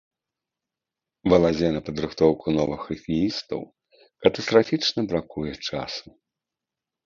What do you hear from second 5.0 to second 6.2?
бракуе часу.